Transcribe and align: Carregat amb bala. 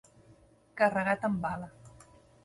Carregat 0.79 1.27
amb 1.29 1.37
bala. 1.43 1.69